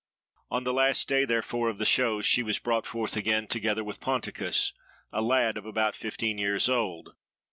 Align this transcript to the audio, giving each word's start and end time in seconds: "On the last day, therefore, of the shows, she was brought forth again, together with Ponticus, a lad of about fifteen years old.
"On 0.49 0.63
the 0.63 0.73
last 0.73 1.07
day, 1.07 1.25
therefore, 1.25 1.69
of 1.69 1.77
the 1.77 1.85
shows, 1.85 2.25
she 2.25 2.41
was 2.41 2.57
brought 2.57 2.87
forth 2.87 3.15
again, 3.15 3.45
together 3.45 3.83
with 3.83 3.99
Ponticus, 3.99 4.73
a 5.13 5.21
lad 5.21 5.57
of 5.59 5.65
about 5.67 5.95
fifteen 5.95 6.39
years 6.39 6.67
old. 6.67 7.09